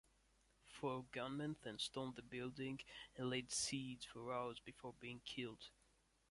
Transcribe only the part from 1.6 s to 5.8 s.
then stormed the building and laid siege for hours before being killed.